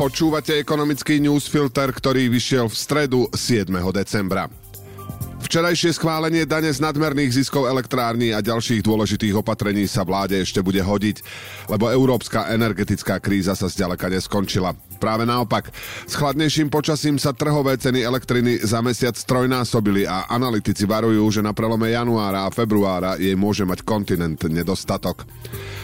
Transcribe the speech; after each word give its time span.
Počúvate 0.00 0.56
ekonomický 0.56 1.20
newsfilter, 1.20 1.92
ktorý 1.92 2.32
vyšiel 2.32 2.72
v 2.72 2.76
stredu 2.80 3.20
7. 3.36 3.68
decembra. 3.92 4.48
Včerajšie 5.44 5.92
schválenie 5.92 6.48
dane 6.48 6.72
z 6.72 6.80
nadmerných 6.80 7.36
ziskov 7.36 7.68
elektrární 7.68 8.32
a 8.32 8.40
ďalších 8.40 8.80
dôležitých 8.80 9.36
opatrení 9.36 9.84
sa 9.84 10.00
vláde 10.00 10.40
ešte 10.40 10.64
bude 10.64 10.80
hodiť, 10.80 11.20
lebo 11.68 11.92
európska 11.92 12.48
energetická 12.48 13.20
kríza 13.20 13.52
sa 13.52 13.68
zďaleka 13.68 14.08
neskončila. 14.08 14.72
Práve 15.00 15.24
naopak, 15.24 15.72
s 16.04 16.12
chladnejším 16.12 16.68
počasím 16.68 17.16
sa 17.16 17.32
trhové 17.32 17.80
ceny 17.80 18.04
elektriny 18.04 18.60
za 18.60 18.84
mesiac 18.84 19.16
trojnásobili 19.16 20.04
a 20.04 20.28
analytici 20.28 20.84
varujú, 20.84 21.24
že 21.32 21.40
na 21.40 21.56
prelome 21.56 21.96
januára 21.96 22.44
a 22.44 22.52
februára 22.52 23.16
jej 23.16 23.32
môže 23.32 23.64
mať 23.64 23.80
kontinent 23.80 24.36
nedostatok. 24.44 25.24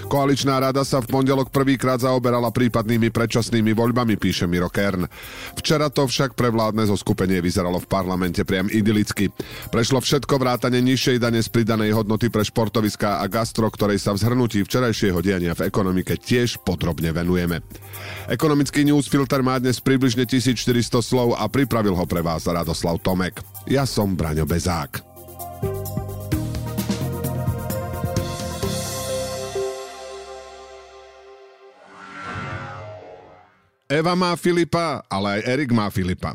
Koaličná 0.06 0.62
rada 0.62 0.86
sa 0.86 1.02
v 1.02 1.10
pondelok 1.10 1.50
prvýkrát 1.50 1.98
zaoberala 1.98 2.54
prípadnými 2.54 3.10
predčasnými 3.10 3.74
voľbami, 3.74 4.14
píše 4.14 4.46
Miro 4.46 4.70
Kern. 4.70 5.10
Včera 5.58 5.90
to 5.90 6.06
však 6.06 6.38
pre 6.38 6.54
vládne 6.54 6.86
zoskupenie 6.86 7.42
vyzeralo 7.42 7.82
v 7.82 7.90
parlamente 7.90 8.46
priam 8.46 8.70
idylicky. 8.70 9.34
Prešlo 9.74 9.98
všetko 9.98 10.38
vrátane 10.38 10.78
nižšej 10.78 11.18
dane 11.18 11.42
z 11.42 11.50
pridanej 11.50 11.90
hodnoty 11.98 12.30
pre 12.30 12.46
športoviská 12.46 13.18
a 13.18 13.26
gastro, 13.26 13.66
ktorej 13.66 13.98
sa 13.98 14.14
v 14.14 14.22
zhrnutí 14.22 14.62
včerajšieho 14.62 15.18
diania 15.18 15.58
v 15.58 15.66
ekonomike 15.66 16.14
tiež 16.14 16.62
podrobne 16.62 17.10
venujeme. 17.10 17.66
Ekonomický 18.30 18.86
newsfilter 19.06 19.38
má 19.38 19.54
dnes 19.62 19.78
približne 19.78 20.26
1400 20.26 20.98
slov 20.98 21.38
a 21.38 21.46
pripravil 21.46 21.94
ho 21.94 22.02
pre 22.10 22.18
vás 22.26 22.42
Radoslav 22.42 22.98
Tomek. 22.98 23.38
Ja 23.70 23.86
som 23.86 24.18
Braňo 24.18 24.42
Bezák. 24.42 24.98
Eva 33.86 34.18
má 34.18 34.34
Filipa, 34.34 35.06
ale 35.06 35.38
aj 35.38 35.40
Erik 35.54 35.70
má 35.70 35.86
Filipa. 35.86 36.34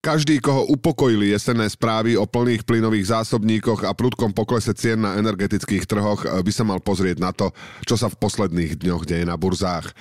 každý, 0.00 0.40
koho 0.40 0.64
upokojili 0.72 1.30
jesenné 1.30 1.68
správy 1.68 2.16
o 2.16 2.24
plných 2.24 2.64
plynových 2.64 3.12
zásobníkoch 3.12 3.84
a 3.84 3.92
prudkom 3.92 4.32
poklese 4.32 4.72
cien 4.72 5.04
na 5.04 5.20
energetických 5.20 5.84
trhoch, 5.84 6.24
by 6.24 6.52
sa 6.52 6.64
mal 6.64 6.80
pozrieť 6.80 7.20
na 7.20 7.36
to, 7.36 7.52
čo 7.84 8.00
sa 8.00 8.08
v 8.08 8.16
posledných 8.16 8.80
dňoch 8.80 9.04
deje 9.04 9.28
na 9.28 9.36
burzách. 9.36 9.92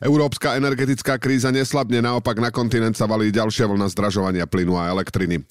Európska 0.00 0.56
energetická 0.58 1.20
kríza 1.20 1.52
neslabne, 1.54 2.02
naopak 2.02 2.40
na 2.40 2.50
kontinent 2.50 2.96
sa 2.96 3.06
valí 3.06 3.30
ďalšia 3.30 3.68
vlna 3.68 3.86
zdražovania 3.92 4.48
plynu 4.48 4.74
a 4.80 4.90
elektriny. 4.90 5.44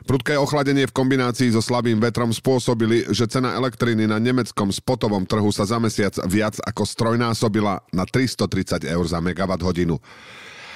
Prudké 0.00 0.40
ochladenie 0.40 0.88
v 0.88 0.96
kombinácii 0.96 1.52
so 1.52 1.60
slabým 1.60 2.00
vetrom 2.00 2.32
spôsobili, 2.32 3.04
že 3.12 3.28
cena 3.28 3.52
elektriny 3.56 4.08
na 4.08 4.16
nemeckom 4.16 4.72
spotovom 4.72 5.28
trhu 5.28 5.52
sa 5.52 5.68
za 5.68 5.76
mesiac 5.76 6.16
viac 6.24 6.56
ako 6.64 6.88
strojnásobila 6.88 7.84
na 7.92 8.04
330 8.08 8.88
eur 8.88 9.04
za 9.04 9.20
megawatt 9.20 9.60
hodinu. 9.60 10.00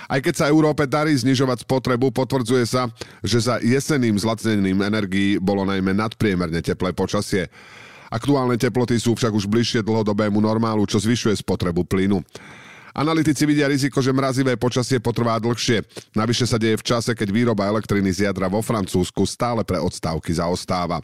Aj 0.04 0.20
keď 0.20 0.34
sa 0.34 0.50
Európe 0.52 0.84
darí 0.84 1.16
znižovať 1.16 1.64
spotrebu, 1.64 2.12
potvrdzuje 2.12 2.64
sa, 2.68 2.92
že 3.24 3.40
za 3.40 3.60
jeseným 3.60 4.16
zlacnením 4.20 4.84
energií 4.84 5.40
bolo 5.40 5.64
najmä 5.64 5.96
nadpriemerne 5.96 6.60
teplé 6.60 6.92
počasie. 6.92 7.48
Aktuálne 8.12 8.54
teploty 8.54 8.94
sú 9.00 9.16
však 9.16 9.32
už 9.34 9.50
bližšie 9.50 9.80
dlhodobému 9.82 10.38
normálu, 10.38 10.86
čo 10.86 11.02
zvyšuje 11.02 11.40
spotrebu 11.40 11.82
plynu. 11.82 12.22
Analytici 12.94 13.42
vidia 13.42 13.66
riziko, 13.66 13.98
že 13.98 14.14
mrazivé 14.14 14.54
počasie 14.54 15.02
potrvá 15.02 15.34
dlhšie. 15.42 15.82
Navyše 16.14 16.46
sa 16.46 16.62
deje 16.62 16.78
v 16.78 16.86
čase, 16.86 17.10
keď 17.10 17.28
výroba 17.34 17.66
elektriny 17.66 18.06
z 18.14 18.30
jadra 18.30 18.46
vo 18.46 18.62
Francúzsku 18.62 19.26
stále 19.26 19.66
pre 19.66 19.82
odstávky 19.82 20.30
zaostáva. 20.30 21.02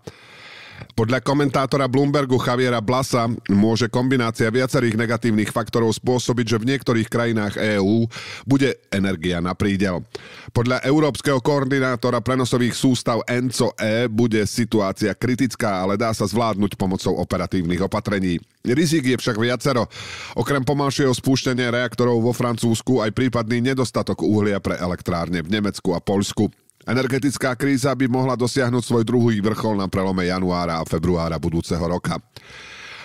Podľa 0.94 1.24
komentátora 1.24 1.88
Bloombergu 1.88 2.36
Javiera 2.36 2.84
Blasa 2.84 3.24
môže 3.48 3.88
kombinácia 3.88 4.52
viacerých 4.52 5.00
negatívnych 5.00 5.48
faktorov 5.48 5.96
spôsobiť, 5.96 6.46
že 6.46 6.60
v 6.60 6.68
niektorých 6.74 7.08
krajinách 7.08 7.54
EÚ 7.56 8.04
bude 8.44 8.76
energia 8.92 9.40
na 9.40 9.56
prídel. 9.56 10.04
Podľa 10.52 10.84
európskeho 10.84 11.40
koordinátora 11.40 12.20
prenosových 12.20 12.76
sústav 12.76 13.24
ENCO-E 13.24 14.12
bude 14.12 14.44
situácia 14.44 15.16
kritická, 15.16 15.80
ale 15.80 15.96
dá 15.96 16.12
sa 16.12 16.28
zvládnuť 16.28 16.76
pomocou 16.76 17.16
operatívnych 17.16 17.80
opatrení. 17.80 18.36
Rizik 18.60 19.08
je 19.08 19.16
však 19.16 19.40
viacero. 19.40 19.88
Okrem 20.36 20.60
pomalšieho 20.60 21.16
spúštenia 21.16 21.72
reaktorov 21.72 22.20
vo 22.20 22.36
Francúzsku 22.36 23.00
aj 23.00 23.16
prípadný 23.16 23.64
nedostatok 23.64 24.20
uhlia 24.20 24.60
pre 24.60 24.76
elektrárne 24.76 25.40
v 25.40 25.48
Nemecku 25.48 25.96
a 25.96 26.00
Poľsku. 26.04 26.59
Energetická 26.88 27.52
kríza 27.52 27.92
by 27.92 28.08
mohla 28.08 28.40
dosiahnuť 28.40 28.80
svoj 28.80 29.04
druhý 29.04 29.44
vrchol 29.44 29.76
na 29.76 29.86
prelome 29.86 30.32
januára 30.32 30.80
a 30.80 30.88
februára 30.88 31.36
budúceho 31.36 31.82
roka. 31.84 32.16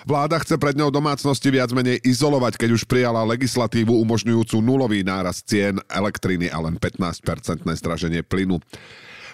Vláda 0.05 0.37
chce 0.37 0.61
pred 0.61 0.77
ňou 0.77 0.93
domácnosti 0.93 1.49
viac 1.49 1.73
menej 1.73 1.97
izolovať, 2.05 2.61
keď 2.61 2.69
už 2.77 2.85
prijala 2.85 3.25
legislatívu 3.25 3.89
umožňujúcu 4.05 4.61
nulový 4.61 5.01
náraz 5.01 5.41
cien 5.41 5.81
elektriny 5.89 6.45
a 6.53 6.61
len 6.61 6.77
15-percentné 6.77 7.73
zdraženie 7.73 8.21
plynu. 8.21 8.61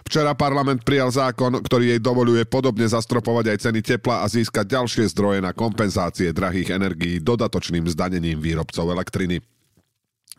Včera 0.08 0.34
parlament 0.34 0.82
prijal 0.82 1.14
zákon, 1.14 1.62
ktorý 1.62 1.94
jej 1.94 2.02
dovoluje 2.02 2.48
podobne 2.48 2.88
zastropovať 2.88 3.54
aj 3.54 3.58
ceny 3.68 3.80
tepla 3.86 4.24
a 4.24 4.32
získať 4.32 4.80
ďalšie 4.80 5.06
zdroje 5.14 5.44
na 5.44 5.54
kompenzácie 5.54 6.34
drahých 6.34 6.74
energií 6.74 7.22
dodatočným 7.22 7.86
zdanením 7.92 8.42
výrobcov 8.42 8.90
elektriny. 8.90 9.44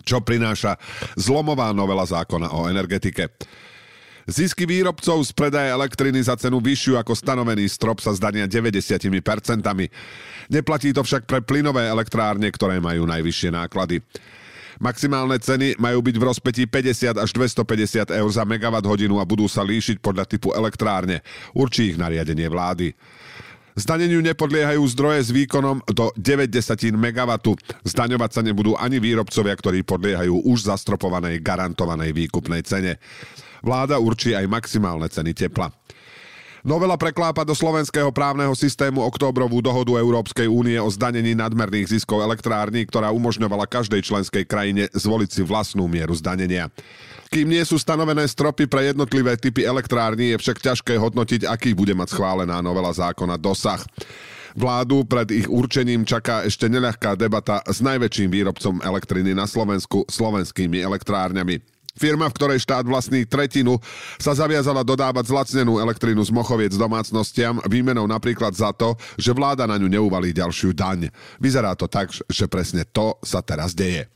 Čo 0.03 0.25
prináša 0.25 0.81
zlomová 1.15 1.71
novela 1.71 2.03
zákona 2.03 2.51
o 2.57 2.67
energetike. 2.67 3.31
Zisky 4.31 4.71
výrobcov 4.71 5.27
z 5.27 5.31
predaja 5.35 5.75
elektriny 5.75 6.23
za 6.23 6.39
cenu 6.39 6.63
vyššiu 6.63 6.95
ako 6.95 7.13
stanovený 7.19 7.67
strop 7.67 7.99
sa 7.99 8.15
zdania 8.15 8.47
90%. 8.47 9.11
Neplatí 10.47 10.95
to 10.95 11.03
však 11.03 11.27
pre 11.27 11.43
plynové 11.43 11.91
elektrárne, 11.91 12.47
ktoré 12.55 12.79
majú 12.79 13.03
najvyššie 13.07 13.51
náklady. 13.51 13.99
Maximálne 14.83 15.39
ceny 15.39 15.79
majú 15.79 16.03
byť 16.03 16.17
v 16.19 16.27
rozpetí 16.27 16.63
50 16.67 17.19
až 17.19 17.31
250 17.35 18.19
eur 18.19 18.31
za 18.31 18.43
megawatt 18.43 18.87
hodinu 18.87 19.23
a 19.23 19.27
budú 19.27 19.47
sa 19.47 19.63
líšiť 19.63 20.03
podľa 20.03 20.27
typu 20.27 20.51
elektrárne. 20.55 21.23
Určí 21.55 21.95
ich 21.95 21.99
nariadenie 21.99 22.51
vlády. 22.51 22.91
Zdaneniu 23.73 24.21
nepodliehajú 24.21 24.85
zdroje 24.93 25.21
s 25.25 25.31
výkonom 25.33 25.81
do 25.89 26.13
90 26.21 26.93
MW. 26.93 27.31
Zdaňovať 27.89 28.31
sa 28.35 28.43
nebudú 28.45 28.77
ani 28.77 29.01
výrobcovia, 29.01 29.57
ktorí 29.57 29.81
podliehajú 29.81 30.45
už 30.45 30.69
zastropovanej 30.69 31.41
garantovanej 31.41 32.13
výkupnej 32.13 32.61
cene. 32.69 33.01
Vláda 33.63 33.97
určí 34.03 34.35
aj 34.35 34.51
maximálne 34.51 35.07
ceny 35.07 35.33
tepla. 35.33 35.71
Novela 36.63 36.95
preklápa 36.95 37.43
do 37.43 37.59
slovenského 37.59 38.15
právneho 38.15 38.55
systému 38.55 39.03
októbrovú 39.03 39.59
dohodu 39.59 39.99
Európskej 39.99 40.47
únie 40.47 40.79
o 40.79 40.87
zdanení 40.87 41.35
nadmerných 41.35 41.99
ziskov 41.99 42.23
elektrární, 42.23 42.87
ktorá 42.87 43.11
umožňovala 43.11 43.67
každej 43.67 43.99
členskej 44.07 44.47
krajine 44.47 44.87
zvoliť 44.95 45.31
si 45.31 45.43
vlastnú 45.43 45.91
mieru 45.91 46.15
zdanenia. 46.15 46.71
Kým 47.35 47.51
nie 47.51 47.67
sú 47.67 47.83
stanovené 47.83 48.31
stropy 48.31 48.71
pre 48.71 48.95
jednotlivé 48.95 49.35
typy 49.35 49.67
elektrární, 49.67 50.35
je 50.35 50.39
však 50.39 50.63
ťažké 50.63 50.95
hodnotiť, 51.03 51.51
aký 51.51 51.75
bude 51.75 51.99
mať 51.99 52.15
schválená 52.15 52.63
novela 52.63 52.95
zákona 52.95 53.43
dosah. 53.43 53.83
Vládu 54.55 55.03
pred 55.03 55.27
ich 55.35 55.49
určením 55.51 56.07
čaká 56.07 56.47
ešte 56.47 56.71
neľahká 56.71 57.19
debata 57.19 57.59
s 57.67 57.83
najväčším 57.83 58.29
výrobcom 58.31 58.85
elektriny 58.87 59.35
na 59.35 59.51
Slovensku, 59.51 60.07
slovenskými 60.07 60.79
elektrárňami. 60.79 61.72
Firma, 61.93 62.33
v 62.33 62.37
ktorej 62.41 62.65
štát 62.65 62.89
vlastní 62.89 63.29
tretinu, 63.29 63.77
sa 64.17 64.33
zaviazala 64.33 64.81
dodávať 64.81 65.29
zlacnenú 65.29 65.77
elektrinu 65.77 66.25
z 66.25 66.33
Mochoviec 66.33 66.73
domácnostiam 66.73 67.61
výmenou 67.69 68.09
napríklad 68.09 68.57
za 68.57 68.73
to, 68.73 68.97
že 69.21 69.37
vláda 69.37 69.69
na 69.69 69.77
ňu 69.77 69.93
neuvalí 69.93 70.33
ďalšiu 70.33 70.73
daň. 70.73 71.13
Vyzerá 71.37 71.77
to 71.77 71.93
tak, 71.93 72.09
že 72.09 72.49
presne 72.49 72.89
to 72.89 73.21
sa 73.21 73.45
teraz 73.45 73.77
deje. 73.77 74.09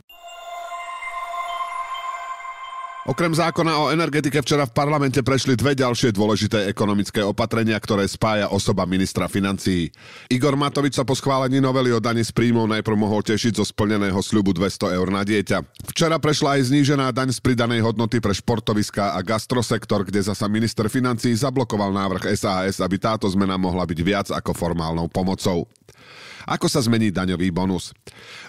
Okrem 3.06 3.30
zákona 3.30 3.86
o 3.86 3.94
energetike 3.94 4.42
včera 4.42 4.66
v 4.66 4.74
parlamente 4.74 5.22
prešli 5.22 5.54
dve 5.54 5.78
ďalšie 5.78 6.10
dôležité 6.10 6.66
ekonomické 6.66 7.22
opatrenia, 7.22 7.78
ktoré 7.78 8.02
spája 8.10 8.50
osoba 8.50 8.82
ministra 8.82 9.30
financií. 9.30 9.94
Igor 10.26 10.58
Matovič 10.58 10.98
sa 10.98 11.06
po 11.06 11.14
schválení 11.14 11.62
novely 11.62 11.94
o 11.94 12.02
dani 12.02 12.26
z 12.26 12.34
príjmov 12.34 12.66
najprv 12.66 12.98
mohol 12.98 13.22
tešiť 13.22 13.62
zo 13.62 13.64
splneného 13.64 14.18
sľubu 14.18 14.50
200 14.50 14.98
eur 14.98 15.08
na 15.14 15.22
dieťa. 15.22 15.86
Včera 15.86 16.18
prešla 16.18 16.58
aj 16.58 16.74
znížená 16.74 17.14
daň 17.14 17.30
z 17.30 17.38
pridanej 17.38 17.86
hodnoty 17.86 18.18
pre 18.18 18.34
športoviská 18.34 19.14
a 19.14 19.22
gastrosektor, 19.22 20.02
kde 20.02 20.26
zasa 20.26 20.50
minister 20.50 20.90
financií 20.90 21.30
zablokoval 21.38 21.94
návrh 21.94 22.34
SAS, 22.34 22.82
aby 22.82 22.98
táto 22.98 23.30
zmena 23.30 23.54
mohla 23.54 23.86
byť 23.86 23.98
viac 24.02 24.28
ako 24.34 24.50
formálnou 24.50 25.06
pomocou. 25.06 25.70
Ako 26.46 26.70
sa 26.70 26.78
zmení 26.78 27.10
daňový 27.10 27.50
bonus? 27.50 27.90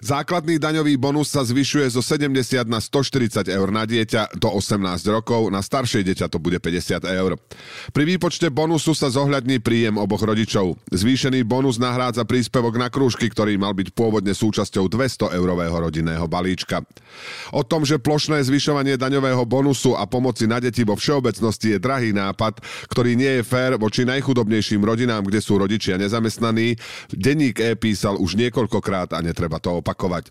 Základný 0.05 0.61
daňový 0.61 1.01
bonus 1.01 1.33
sa 1.33 1.41
zvyšuje 1.41 1.89
zo 1.89 2.05
70 2.05 2.69
na 2.69 2.77
140 2.77 3.49
eur 3.49 3.67
na 3.73 3.89
dieťa 3.89 4.37
do 4.37 4.53
18 4.53 4.77
rokov, 5.09 5.49
na 5.49 5.65
staršie 5.65 6.05
dieťa 6.05 6.29
to 6.29 6.37
bude 6.37 6.61
50 6.61 7.01
eur. 7.01 7.41
Pri 7.89 8.03
výpočte 8.05 8.53
bonusu 8.53 8.93
sa 8.93 9.09
zohľadní 9.09 9.65
príjem 9.65 9.97
oboch 9.97 10.21
rodičov. 10.21 10.77
Zvýšený 10.93 11.41
bonus 11.41 11.81
nahrádza 11.81 12.21
príspevok 12.29 12.77
na 12.77 12.93
krúžky, 12.93 13.33
ktorý 13.33 13.57
mal 13.57 13.73
byť 13.73 13.89
pôvodne 13.97 14.37
súčasťou 14.37 14.85
200 14.85 15.33
eurového 15.33 15.73
rodinného 15.73 16.29
balíčka. 16.29 16.85
O 17.49 17.65
tom, 17.65 17.81
že 17.81 17.97
plošné 17.97 18.45
zvyšovanie 18.45 19.01
daňového 19.01 19.41
bonusu 19.49 19.97
a 19.97 20.05
pomoci 20.05 20.45
na 20.45 20.61
deti 20.61 20.85
vo 20.85 20.93
všeobecnosti 20.93 21.73
je 21.73 21.79
drahý 21.81 22.13
nápad, 22.13 22.61
ktorý 22.93 23.17
nie 23.17 23.41
je 23.41 23.43
fér 23.43 23.81
voči 23.81 24.05
najchudobnejším 24.05 24.85
rodinám, 24.85 25.25
kde 25.25 25.41
sú 25.41 25.57
rodičia 25.57 25.97
nezamestnaní, 25.97 26.77
denník 27.09 27.57
E 27.57 27.73
písal 27.87 28.19
už 28.19 28.35
niekoľkokrát 28.35 29.15
a 29.15 29.23
netreba 29.23 29.63
to 29.63 29.79
opakovať. 29.79 30.27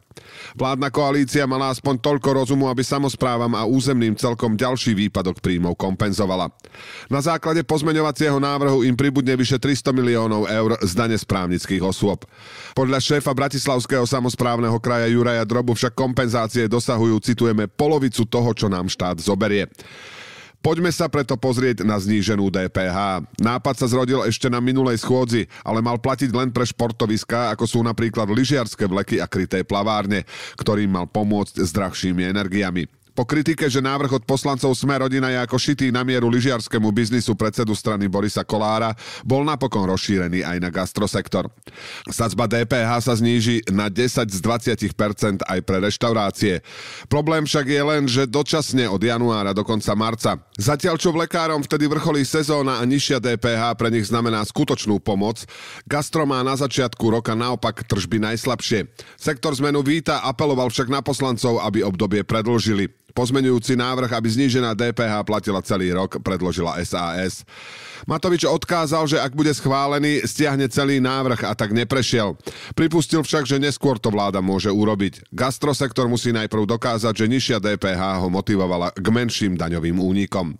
Vládna 0.53 0.93
koalícia 0.93 1.49
mala 1.49 1.73
aspoň 1.73 1.97
toľko 2.05 2.29
rozumu, 2.37 2.69
aby 2.69 2.85
samozprávam 2.85 3.49
a 3.57 3.65
územným 3.65 4.13
celkom 4.13 4.61
ďalší 4.61 4.93
výpadok 4.93 5.41
príjmov 5.41 5.81
kompenzovala. 5.81 6.53
Na 7.09 7.25
základe 7.25 7.65
pozmeňovacieho 7.65 8.37
návrhu 8.37 8.85
im 8.85 8.93
pribudne 8.93 9.33
vyše 9.41 9.57
300 9.57 9.97
miliónov 9.97 10.45
eur 10.53 10.77
z 10.85 10.93
dane 10.93 11.17
správnických 11.17 11.81
osôb. 11.81 12.29
Podľa 12.77 13.01
šéfa 13.01 13.33
Bratislavského 13.33 14.05
samozprávneho 14.05 14.77
kraja 14.77 15.09
Juraja 15.09 15.49
Drobu 15.49 15.73
však 15.73 15.97
kompenzácie 15.97 16.69
dosahujú, 16.69 17.17
citujeme, 17.25 17.73
polovicu 17.73 18.29
toho, 18.29 18.53
čo 18.53 18.69
nám 18.69 18.93
štát 18.93 19.17
zoberie. 19.17 19.73
Poďme 20.67 20.91
sa 20.91 21.07
preto 21.07 21.39
pozrieť 21.39 21.87
na 21.87 21.95
zníženú 21.95 22.51
DPH. 22.51 23.23
Nápad 23.39 23.75
sa 23.79 23.87
zrodil 23.87 24.27
ešte 24.27 24.51
na 24.51 24.59
minulej 24.59 24.99
schôdzi, 24.99 25.47
ale 25.63 25.79
mal 25.79 25.95
platiť 25.95 26.35
len 26.35 26.51
pre 26.51 26.67
športoviská, 26.67 27.55
ako 27.55 27.71
sú 27.71 27.79
napríklad 27.87 28.27
lyžiarske 28.27 28.83
vleky 28.83 29.23
a 29.23 29.31
kryté 29.31 29.63
plavárne, 29.63 30.27
ktorým 30.59 30.91
mal 30.91 31.07
pomôcť 31.07 31.63
s 31.63 31.71
drahšími 31.71 32.27
energiami. 32.27 32.91
Po 33.17 33.25
kritike, 33.25 33.65
že 33.73 33.81
návrh 33.81 34.21
od 34.21 34.25
poslancov 34.29 34.77
Sme 34.77 35.01
rodina 35.01 35.33
je 35.33 35.41
ako 35.41 35.57
šitý 35.57 35.89
na 35.89 36.05
mieru 36.05 36.29
lyžiarskému 36.29 36.93
biznisu 36.93 37.33
predsedu 37.33 37.73
strany 37.73 38.13
Borisa 38.13 38.45
Kolára, 38.45 38.93
bol 39.25 39.41
napokon 39.41 39.89
rozšírený 39.89 40.45
aj 40.45 40.61
na 40.61 40.69
gastrosektor. 40.69 41.49
Sadzba 42.13 42.45
DPH 42.45 43.01
sa 43.01 43.17
zníži 43.17 43.65
na 43.73 43.89
10 43.89 44.29
z 44.29 44.39
20% 44.45 45.49
aj 45.49 45.59
pre 45.65 45.81
reštaurácie. 45.81 46.61
Problém 47.09 47.49
však 47.49 47.65
je 47.65 47.83
len, 47.89 48.05
že 48.05 48.29
dočasne 48.29 48.85
od 48.85 49.01
januára 49.01 49.57
do 49.57 49.65
konca 49.65 49.97
marca. 49.97 50.37
Zatiaľ 50.61 51.01
čo 51.01 51.17
lekárom 51.17 51.65
vtedy 51.65 51.89
vrcholí 51.89 52.21
sezóna 52.21 52.77
a 52.77 52.85
nižšia 52.85 53.17
DPH 53.17 53.81
pre 53.81 53.89
nich 53.97 54.13
znamená 54.13 54.45
skutočnú 54.45 55.01
pomoc, 55.01 55.41
gastro 55.89 56.29
má 56.29 56.45
na 56.45 56.53
začiatku 56.53 57.09
roka 57.09 57.33
naopak 57.33 57.81
tržby 57.89 58.21
najslabšie. 58.21 58.93
Sektor 59.17 59.57
zmenu 59.57 59.81
víta 59.81 60.21
apeloval 60.21 60.69
však 60.69 60.93
na 60.93 61.01
poslancov, 61.01 61.65
aby 61.65 61.81
obdobie 61.81 62.21
predlžili. 62.21 63.06
Pozmenujúci 63.17 63.81
návrh, 63.81 64.13
aby 64.13 64.29
znížená 64.29 64.77
DPH 64.77 65.25
platila 65.25 65.65
celý 65.65 65.89
rok, 65.97 66.21
predložila 66.21 66.77
SAS. 66.85 67.49
Matovič 68.05 68.45
odkázal, 68.45 69.09
že 69.09 69.17
ak 69.17 69.33
bude 69.33 69.49
schválený, 69.57 70.21
stiahne 70.29 70.69
celý 70.69 71.01
návrh 71.01 71.49
a 71.49 71.57
tak 71.57 71.73
neprešiel. 71.73 72.37
Pripustil 72.77 73.25
však, 73.25 73.49
že 73.49 73.57
neskôr 73.57 73.97
to 73.97 74.13
vláda 74.13 74.45
môže 74.45 74.69
urobiť. 74.69 75.33
Gastrosektor 75.33 76.13
musí 76.13 76.29
najprv 76.29 76.69
dokázať, 76.77 77.25
že 77.25 77.31
nižšia 77.33 77.57
DPH 77.57 78.21
ho 78.21 78.29
motivovala 78.29 78.93
k 78.93 79.07
menším 79.09 79.57
daňovým 79.57 79.97
únikom. 79.97 80.53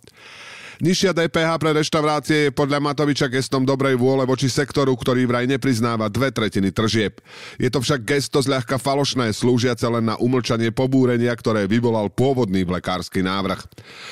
Nižšia 0.77 1.09
DPH 1.09 1.57
pre 1.57 1.73
reštaurácie 1.73 2.37
je 2.37 2.51
podľa 2.53 2.77
Matoviča 2.77 3.25
gestom 3.33 3.65
dobrej 3.65 3.97
vôle 3.97 4.29
voči 4.29 4.45
sektoru, 4.45 4.93
ktorý 4.93 5.25
vraj 5.25 5.49
nepriznáva 5.49 6.05
dve 6.05 6.29
tretiny 6.29 6.69
tržieb. 6.69 7.17
Je 7.57 7.65
to 7.73 7.81
však 7.81 8.05
gesto 8.05 8.37
zľahka 8.37 8.77
falošné, 8.77 9.33
slúžiace 9.33 9.89
len 9.89 10.05
na 10.05 10.21
umlčanie 10.21 10.69
pobúrenia, 10.69 11.33
ktoré 11.33 11.65
vyvolal 11.65 12.13
pôvodný 12.13 12.61
lekársky 12.61 13.25
návrh. 13.25 13.57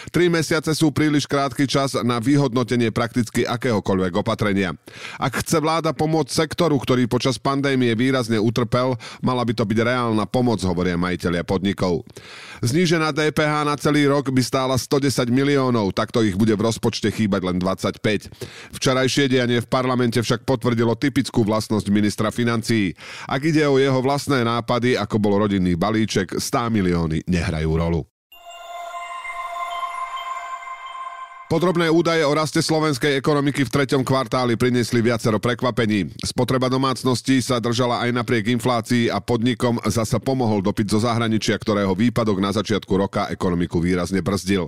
Tri 0.10 0.26
mesiace 0.26 0.74
sú 0.74 0.90
príliš 0.90 1.30
krátky 1.30 1.70
čas 1.70 1.94
na 2.02 2.18
vyhodnotenie 2.18 2.90
prakticky 2.90 3.46
akéhokoľvek 3.46 4.26
opatrenia. 4.26 4.74
Ak 5.22 5.46
chce 5.46 5.62
vláda 5.62 5.94
pomôcť 5.94 6.34
sektoru, 6.34 6.82
ktorý 6.82 7.06
počas 7.06 7.38
pandémie 7.38 7.94
výrazne 7.94 8.42
utrpel, 8.42 8.98
mala 9.22 9.46
by 9.46 9.54
to 9.54 9.70
byť 9.70 9.80
reálna 9.86 10.26
pomoc, 10.26 10.58
hovoria 10.66 10.98
majiteľia 10.98 11.46
podnikov. 11.46 12.02
Znížená 12.66 13.14
DPH 13.14 13.70
na 13.70 13.78
celý 13.78 14.10
rok 14.10 14.34
by 14.34 14.42
stála 14.42 14.74
110 14.82 15.30
miliónov, 15.30 15.94
takto 15.94 16.26
ich 16.26 16.34
bude 16.34 16.55
v 16.56 16.66
rozpočte 16.66 17.12
chýbať 17.12 17.42
len 17.52 17.58
25. 17.60 18.32
Včerajšie 18.74 19.28
dianie 19.28 19.60
v 19.60 19.68
parlamente 19.68 20.18
však 20.18 20.48
potvrdilo 20.48 20.96
typickú 20.96 21.44
vlastnosť 21.44 21.88
ministra 21.92 22.32
financií. 22.32 22.96
Ak 23.28 23.44
ide 23.44 23.68
o 23.68 23.76
jeho 23.78 24.00
vlastné 24.00 24.42
nápady, 24.48 24.96
ako 24.96 25.16
bol 25.20 25.38
rodinný 25.44 25.76
balíček, 25.76 26.40
100 26.40 26.72
milióny 26.72 27.28
nehrajú 27.28 27.72
rolu. 27.76 28.15
Podrobné 31.56 31.88
údaje 31.88 32.20
o 32.28 32.36
raste 32.36 32.60
slovenskej 32.60 33.16
ekonomiky 33.16 33.64
v 33.64 33.72
treťom 33.72 34.04
kvartáli 34.04 34.60
priniesli 34.60 35.00
viacero 35.00 35.40
prekvapení. 35.40 36.12
Spotreba 36.20 36.68
domácností 36.68 37.40
sa 37.40 37.64
držala 37.64 38.04
aj 38.04 38.12
napriek 38.12 38.52
inflácii 38.60 39.08
a 39.08 39.24
podnikom 39.24 39.80
zasa 39.88 40.20
pomohol 40.20 40.60
dopyt 40.60 40.92
zo 40.92 41.00
zahraničia, 41.00 41.56
ktorého 41.56 41.96
výpadok 41.96 42.44
na 42.44 42.52
začiatku 42.52 42.92
roka 43.00 43.32
ekonomiku 43.32 43.80
výrazne 43.80 44.20
brzdil. 44.20 44.68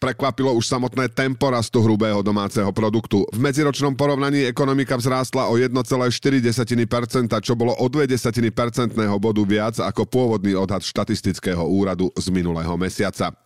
Prekvapilo 0.00 0.56
už 0.56 0.64
samotné 0.64 1.12
tempo 1.12 1.52
rastu 1.52 1.84
hrubého 1.84 2.24
domáceho 2.24 2.72
produktu. 2.72 3.28
V 3.28 3.36
medziročnom 3.36 3.92
porovnaní 3.92 4.48
ekonomika 4.48 4.96
vzrástla 4.96 5.52
o 5.52 5.60
1,4%, 5.60 6.16
čo 7.44 7.52
bolo 7.52 7.76
o 7.76 7.86
0,2 7.92 8.56
percentného 8.56 9.20
bodu 9.20 9.44
viac 9.44 9.84
ako 9.84 10.08
pôvodný 10.08 10.56
odhad 10.56 10.80
štatistického 10.80 11.60
úradu 11.60 12.08
z 12.16 12.32
minulého 12.32 12.72
mesiaca. 12.80 13.36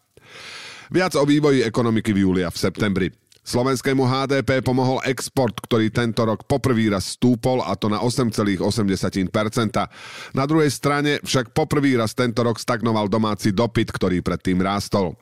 Viac 0.91 1.15
o 1.15 1.23
vývoji 1.23 1.63
ekonomiky 1.63 2.11
v 2.11 2.27
júli 2.27 2.43
a 2.43 2.51
v 2.51 2.59
septembri. 2.59 3.09
Slovenskému 3.41 4.05
HDP 4.05 4.59
pomohol 4.59 5.01
export, 5.07 5.55
ktorý 5.55 5.89
tento 5.95 6.27
rok 6.27 6.45
poprvý 6.51 6.91
raz 6.91 7.15
stúpol 7.15 7.63
a 7.63 7.79
to 7.79 7.87
na 7.87 8.03
8,8%. 8.03 8.59
Na 10.35 10.45
druhej 10.51 10.71
strane 10.71 11.23
však 11.23 11.55
poprvý 11.55 11.95
raz 11.95 12.13
tento 12.13 12.43
rok 12.43 12.59
stagnoval 12.59 13.07
domáci 13.07 13.55
dopyt, 13.55 13.95
ktorý 13.95 14.19
predtým 14.21 14.59
rástol. 14.61 15.15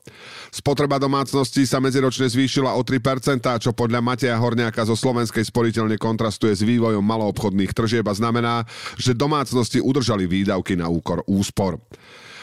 Spotreba 0.48 0.96
domácností 0.96 1.68
sa 1.68 1.84
medziročne 1.84 2.26
zvýšila 2.32 2.74
o 2.74 2.82
3%, 2.82 3.44
čo 3.60 3.70
podľa 3.76 4.00
Mateja 4.00 4.40
Horniaka 4.40 4.88
zo 4.88 4.96
Slovenskej 4.96 5.44
sporiteľne 5.46 6.00
kontrastuje 6.00 6.56
s 6.56 6.64
vývojom 6.64 7.04
maloobchodných 7.04 7.76
tržieb 7.76 8.08
a 8.08 8.16
znamená, 8.16 8.64
že 8.96 9.12
domácnosti 9.12 9.84
udržali 9.84 10.24
výdavky 10.24 10.80
na 10.80 10.88
úkor 10.88 11.22
úspor. 11.28 11.76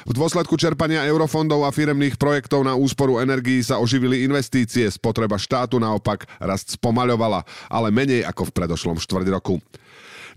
V 0.06 0.14
dôsledku 0.14 0.54
čerpania 0.54 1.02
eurofondov 1.10 1.66
a 1.66 1.74
firemných 1.74 2.22
projektov 2.22 2.62
na 2.62 2.78
úsporu 2.78 3.18
energií 3.18 3.66
sa 3.66 3.82
oživili 3.82 4.22
investície, 4.22 4.86
spotreba 4.86 5.34
štátu 5.34 5.82
naopak 5.82 6.30
rast 6.38 6.78
spomaľovala, 6.78 7.42
ale 7.74 7.90
menej 7.90 8.22
ako 8.22 8.54
v 8.54 8.54
predošlom 8.54 9.02
štvrť 9.02 9.28
roku. 9.34 9.58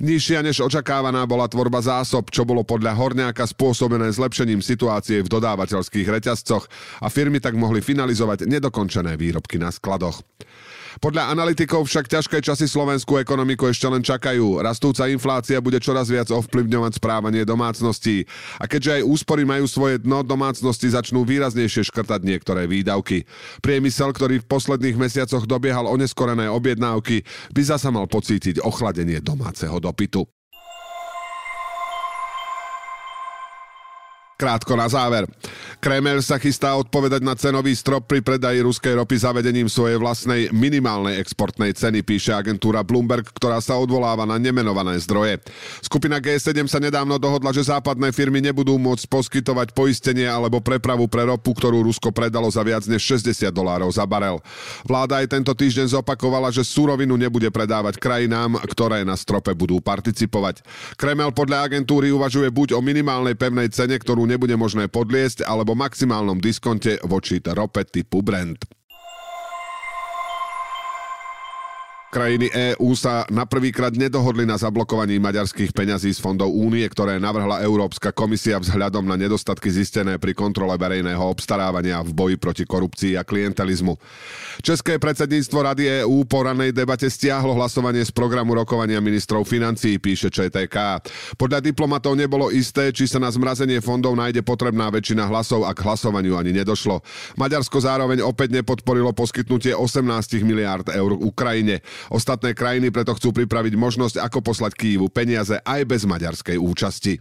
Nižšia 0.00 0.40
než 0.40 0.64
očakávaná 0.64 1.20
bola 1.28 1.44
tvorba 1.52 1.84
zásob, 1.84 2.32
čo 2.32 2.48
bolo 2.48 2.64
podľa 2.64 2.96
Horňáka 2.96 3.44
spôsobené 3.44 4.08
zlepšením 4.08 4.64
situácie 4.64 5.20
v 5.20 5.28
dodávateľských 5.28 6.08
reťazcoch 6.16 6.64
a 7.04 7.12
firmy 7.12 7.36
tak 7.36 7.52
mohli 7.52 7.84
finalizovať 7.84 8.48
nedokončené 8.48 9.20
výrobky 9.20 9.60
na 9.60 9.68
skladoch. 9.68 10.24
Podľa 10.96 11.28
analytikov 11.36 11.84
však 11.84 12.08
ťažké 12.08 12.40
časy 12.40 12.64
slovenskú 12.64 13.20
ekonomiku 13.20 13.68
ešte 13.68 13.86
len 13.90 14.00
čakajú. 14.00 14.64
Rastúca 14.64 15.04
inflácia 15.12 15.60
bude 15.60 15.76
čoraz 15.82 16.08
viac 16.08 16.32
ovplyvňovať 16.32 16.96
správanie 16.96 17.44
domácností. 17.44 18.24
A 18.56 18.64
keďže 18.64 19.02
aj 19.02 19.08
úspory 19.08 19.44
majú 19.44 19.68
svoje 19.68 20.00
dno, 20.00 20.24
domácnosti 20.24 20.88
začnú 20.88 21.26
výraznejšie 21.28 21.88
škrtať 21.92 22.24
niektoré 22.24 22.64
výdavky. 22.64 23.28
Priemysel, 23.60 24.14
ktorý 24.14 24.40
v 24.40 24.48
posledných 24.48 24.96
mesiacoch 24.96 25.44
dobiehal 25.44 25.84
oneskorené 25.84 26.48
objednávky, 26.48 27.26
by 27.52 27.62
zasa 27.66 27.92
mal 27.92 28.08
pocítiť 28.08 28.64
ochladenie 28.64 29.20
domáceho 29.20 29.76
dopytu. 29.82 30.37
Krátko 34.38 34.78
na 34.78 34.86
záver. 34.86 35.26
Kreml 35.82 36.22
sa 36.22 36.38
chystá 36.38 36.78
odpovedať 36.78 37.26
na 37.26 37.34
cenový 37.34 37.74
strop 37.74 38.06
pri 38.06 38.22
predaji 38.22 38.62
ruskej 38.62 38.94
ropy 38.94 39.18
zavedením 39.18 39.66
svojej 39.66 39.98
vlastnej 39.98 40.46
minimálnej 40.54 41.18
exportnej 41.18 41.74
ceny, 41.74 42.06
píše 42.06 42.30
agentúra 42.30 42.86
Bloomberg, 42.86 43.26
ktorá 43.34 43.58
sa 43.58 43.74
odvoláva 43.74 44.30
na 44.30 44.38
nemenované 44.38 44.94
zdroje. 45.02 45.42
Skupina 45.82 46.22
G7 46.22 46.70
sa 46.70 46.78
nedávno 46.78 47.18
dohodla, 47.18 47.50
že 47.50 47.66
západné 47.66 48.14
firmy 48.14 48.38
nebudú 48.38 48.78
môcť 48.78 49.10
poskytovať 49.10 49.74
poistenie 49.74 50.30
alebo 50.30 50.62
prepravu 50.62 51.10
pre 51.10 51.26
ropu, 51.26 51.50
ktorú 51.50 51.90
Rusko 51.90 52.14
predalo 52.14 52.46
za 52.46 52.62
viac 52.62 52.86
než 52.86 53.18
60 53.18 53.50
dolárov 53.50 53.90
za 53.90 54.06
barel. 54.06 54.38
Vláda 54.86 55.18
aj 55.18 55.34
tento 55.34 55.50
týždeň 55.50 55.98
zopakovala, 55.98 56.54
že 56.54 56.62
surovinu 56.62 57.18
nebude 57.18 57.50
predávať 57.50 57.98
krajinám, 57.98 58.54
ktoré 58.70 59.02
na 59.02 59.18
strope 59.18 59.50
budú 59.50 59.82
participovať. 59.82 60.62
Kreml 60.94 61.34
podľa 61.34 61.66
agentúry 61.66 62.14
uvažuje 62.14 62.46
buď 62.54 62.78
o 62.78 62.80
minimálnej 62.86 63.34
pevnej 63.34 63.66
cene, 63.74 63.98
ktorú 63.98 64.27
nebude 64.28 64.52
možné 64.60 64.92
podliesť, 64.92 65.48
alebo 65.48 65.72
maximálnom 65.72 66.36
diskonte 66.38 67.00
voči 67.08 67.40
rope 67.40 67.82
typu 67.88 68.20
Brent. 68.20 68.77
Krajiny 72.08 72.48
EÚ 72.48 72.96
sa 72.96 73.28
na 73.28 73.44
prvýkrát 73.44 73.92
nedohodli 73.92 74.48
na 74.48 74.56
zablokovaní 74.56 75.20
maďarských 75.20 75.76
peňazí 75.76 76.08
z 76.16 76.24
fondov 76.24 76.48
únie, 76.56 76.80
ktoré 76.88 77.20
navrhla 77.20 77.60
Európska 77.60 78.16
komisia 78.16 78.56
vzhľadom 78.56 79.04
na 79.04 79.20
nedostatky 79.20 79.68
zistené 79.68 80.16
pri 80.16 80.32
kontrole 80.32 80.72
verejného 80.80 81.20
obstarávania 81.20 82.00
v 82.00 82.16
boji 82.16 82.36
proti 82.40 82.64
korupcii 82.64 83.20
a 83.20 83.28
klientelizmu. 83.28 83.92
České 84.64 84.96
predsedníctvo 84.96 85.58
Rady 85.60 85.84
EÚ 86.00 86.24
po 86.24 86.48
ranej 86.48 86.72
debate 86.72 87.12
stiahlo 87.12 87.52
hlasovanie 87.52 88.00
z 88.00 88.08
programu 88.08 88.56
rokovania 88.56 89.04
ministrov 89.04 89.44
financií, 89.44 90.00
píše 90.00 90.32
ČTK. 90.32 91.04
Podľa 91.36 91.60
diplomatov 91.60 92.16
nebolo 92.16 92.48
isté, 92.48 92.88
či 92.88 93.04
sa 93.04 93.20
na 93.20 93.28
zmrazenie 93.28 93.84
fondov 93.84 94.16
nájde 94.16 94.40
potrebná 94.40 94.88
väčšina 94.88 95.28
hlasov, 95.28 95.68
ak 95.68 95.76
hlasovaniu 95.84 96.40
ani 96.40 96.56
nedošlo. 96.56 97.04
Maďarsko 97.36 97.84
zároveň 97.84 98.24
opäť 98.24 98.56
nepodporilo 98.56 99.12
poskytnutie 99.12 99.76
18 99.76 100.40
miliárd 100.40 100.88
eur 100.96 101.12
Ukrajine. 101.12 101.84
Ostatné 102.08 102.54
krajiny 102.54 102.94
preto 102.94 103.14
chcú 103.18 103.34
pripraviť 103.34 103.74
možnosť, 103.74 104.22
ako 104.22 104.38
poslať 104.40 104.72
Kývu 104.78 105.10
peniaze 105.10 105.58
aj 105.62 105.80
bez 105.84 106.02
maďarskej 106.06 106.56
účasti. 106.58 107.18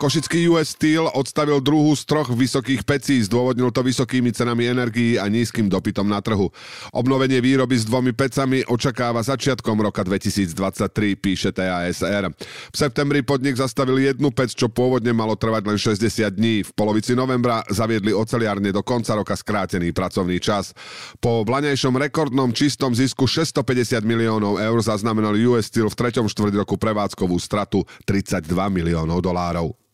Košický 0.00 0.48
US 0.48 0.72
Steel 0.72 1.12
odstavil 1.12 1.60
druhú 1.60 1.92
z 1.92 2.08
troch 2.08 2.32
vysokých 2.32 2.88
pecí, 2.88 3.20
zdôvodnil 3.20 3.68
to 3.68 3.84
vysokými 3.84 4.32
cenami 4.32 4.64
energií 4.72 5.20
a 5.20 5.28
nízkym 5.28 5.68
dopytom 5.68 6.08
na 6.08 6.24
trhu. 6.24 6.48
Obnovenie 6.96 7.36
výroby 7.44 7.76
s 7.76 7.84
dvomi 7.84 8.16
pecami 8.16 8.64
očakáva 8.64 9.20
začiatkom 9.20 9.76
roka 9.76 10.00
2023, 10.00 11.20
píše 11.20 11.52
TASR. 11.52 12.32
V 12.72 12.76
septembri 12.80 13.20
podnik 13.20 13.60
zastavil 13.60 14.00
jednu 14.00 14.32
pec, 14.32 14.56
čo 14.56 14.72
pôvodne 14.72 15.12
malo 15.12 15.36
trvať 15.36 15.68
len 15.68 15.76
60 15.76 16.32
dní. 16.32 16.64
V 16.64 16.72
polovici 16.72 17.12
novembra 17.12 17.60
zaviedli 17.68 18.16
oceliárne 18.16 18.72
do 18.72 18.80
konca 18.80 19.12
roka 19.12 19.36
skrátený 19.36 19.92
pracovný 19.92 20.40
čas. 20.40 20.72
Po 21.20 21.44
blanejšom 21.44 22.00
rekordnom 22.00 22.56
čistom 22.56 22.96
zisku 22.96 23.28
650 23.28 24.00
miliónov 24.08 24.64
eur 24.64 24.80
zaznamenal 24.80 25.36
US 25.52 25.68
Steel 25.68 25.92
v 25.92 25.98
treťom 26.08 26.24
štvrť 26.24 26.64
roku 26.64 26.80
prevádzkovú 26.80 27.36
stratu 27.36 27.84
32 28.08 28.48
miliónov 28.72 29.20
dolárov. 29.20 29.89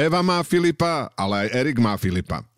Eva 0.00 0.24
má 0.24 0.40
Filipa, 0.40 1.12
ale 1.12 1.44
aj 1.44 1.48
Erik 1.60 1.76
má 1.76 1.92
Filipa. 2.00 2.40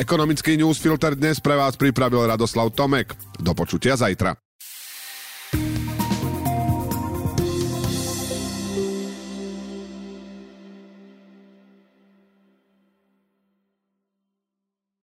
Ekonomický 0.00 0.56
newsfilter 0.56 1.12
dnes 1.12 1.44
pre 1.44 1.60
vás 1.60 1.76
pripravil 1.76 2.24
Radoslav 2.24 2.72
Tomek. 2.72 3.12
Do 3.36 3.52
počutia 3.52 4.00
zajtra. 4.00 4.32